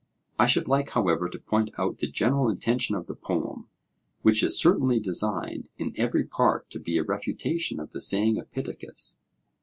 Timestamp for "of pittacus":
8.39-9.19